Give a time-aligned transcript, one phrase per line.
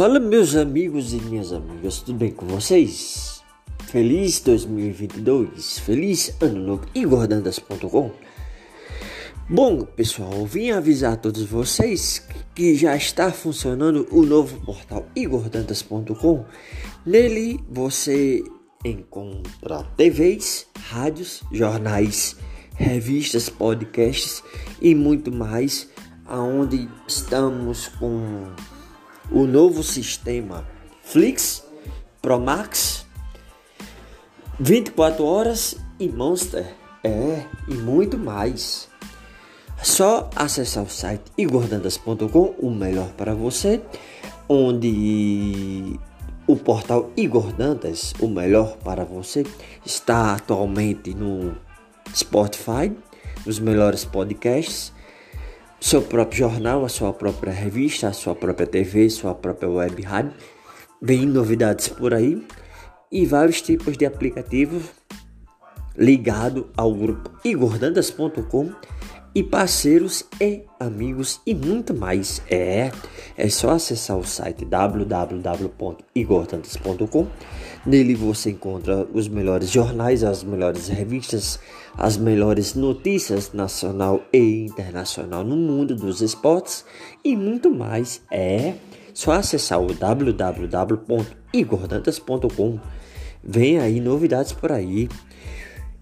[0.00, 3.42] Fala meus amigos e minhas amigas, tudo bem com vocês?
[3.84, 8.10] Feliz 2022, feliz ano novo igordandas.com
[9.46, 16.46] Bom pessoal, vim avisar a todos vocês que já está funcionando o novo portal igordandas.com
[17.04, 18.42] Nele você
[18.82, 22.38] encontra TVs, rádios, jornais,
[22.74, 24.42] revistas, podcasts
[24.80, 25.90] e muito mais
[26.24, 28.46] aonde estamos com
[29.32, 30.66] o novo sistema
[31.02, 31.64] Flix,
[32.20, 33.06] Promax,
[34.58, 38.88] 24 horas e Monster, é, e muito mais.
[39.82, 43.80] Só acessar o site igordandas.com, o melhor para você,
[44.48, 45.98] onde
[46.46, 49.46] o portal Igordandas, o melhor para você,
[49.86, 51.56] está atualmente no
[52.14, 52.92] Spotify,
[53.46, 54.92] nos melhores podcasts
[55.80, 60.34] seu próprio jornal, a sua própria revista, a sua própria TV, sua própria web rádio.
[61.00, 62.46] Vem novidades por aí
[63.10, 64.82] e vários tipos de aplicativos
[65.96, 68.72] ligado ao grupo igordandas.com
[69.34, 72.42] e parceiros e amigos e muito mais.
[72.50, 72.92] É,
[73.36, 77.26] é só acessar o site www.igortantes.com.
[77.86, 81.58] Nele você encontra os melhores jornais, as melhores revistas,
[81.96, 86.84] as melhores notícias nacional e internacional no mundo dos esportes
[87.24, 88.20] e muito mais.
[88.30, 88.74] É
[89.14, 92.78] só acessar o www.igordantas.com.
[93.42, 95.08] Vem aí novidades por aí.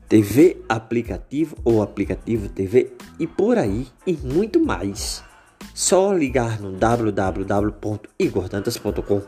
[0.09, 5.23] TV aplicativo ou aplicativo TV e por aí e muito mais.
[5.75, 9.23] Só ligar no www.igordantas.com.